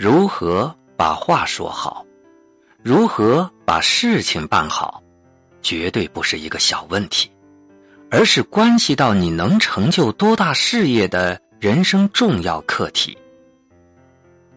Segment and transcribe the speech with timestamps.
[0.00, 2.06] 如何把话说好，
[2.82, 5.02] 如何把事情办好，
[5.60, 7.30] 绝对不是一个小问题，
[8.10, 13.14] 而是关系到你能成就多大事业的人生重要课题。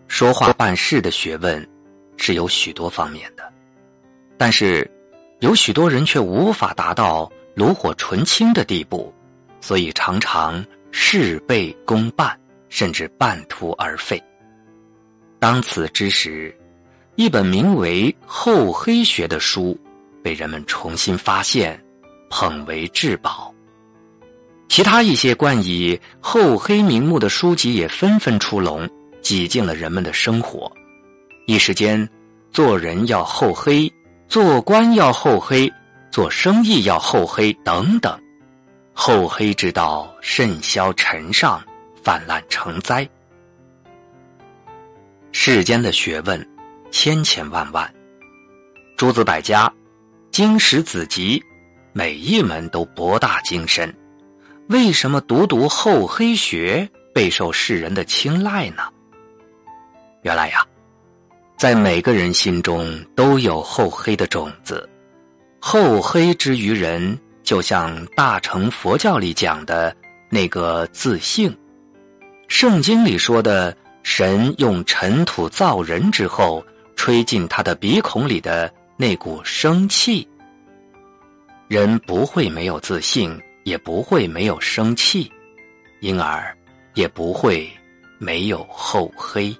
[0.07, 1.69] 说话办事的学问
[2.15, 3.43] 是有许多方面的，
[4.37, 4.89] 但是
[5.41, 9.13] 有许多人却无法达到炉火纯青的地步，
[9.59, 12.33] 所以常常事倍功半，
[12.69, 14.23] 甚至半途而废。
[15.43, 16.57] 当此之时，
[17.17, 19.77] 一本名为《厚黑学》的书
[20.23, 21.77] 被人们重新发现，
[22.29, 23.53] 捧为至宝。
[24.69, 28.89] 其他一些冠以厚黑名目的书籍也纷纷出笼，
[29.21, 30.71] 挤进了人们的生活。
[31.45, 32.07] 一时间，
[32.53, 33.91] 做人要厚黑，
[34.29, 35.69] 做官要厚黑，
[36.09, 38.17] 做生意要厚黑，等等，
[38.93, 41.61] 厚黑之道甚嚣尘上，
[42.01, 43.05] 泛滥成灾。
[45.35, 46.47] 世间的学问，
[46.91, 47.91] 千千万万，
[48.95, 49.69] 诸子百家，
[50.31, 51.43] 经史子集，
[51.91, 53.93] 每一门都博大精深。
[54.69, 58.83] 为什么独独厚黑学备受世人的青睐呢？
[60.21, 60.63] 原来呀，
[61.57, 64.87] 在每个人心中都有厚黑的种子。
[65.59, 69.93] 厚黑之于人，就像大乘佛教里讲的
[70.29, 71.53] 那个自性，
[72.47, 73.75] 圣经里说的。
[74.03, 76.63] 神用尘土造人之后，
[76.95, 80.27] 吹进他的鼻孔里的那股生气。
[81.67, 85.31] 人不会没有自信，也不会没有生气，
[86.01, 86.55] 因而
[86.93, 87.67] 也不会
[88.19, 89.55] 没有厚黑。